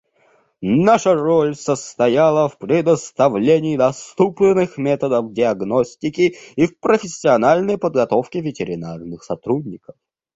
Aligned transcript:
Наша 0.63 1.13
роль 1.13 1.53
состояла 1.55 2.49
в 2.49 2.57
предоставлении 2.57 3.77
доступных 3.77 4.79
методов 4.79 5.31
диагностики 5.31 6.35
и 6.55 6.65
в 6.65 6.79
профессиональной 6.79 7.77
подготовке 7.77 8.41
ветеринарных 8.41 9.23
сотрудников. 9.23 9.93